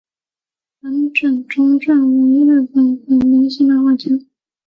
[0.81, 1.93] 藤卷忠俊
[2.23, 4.09] 为日本的男性漫画家。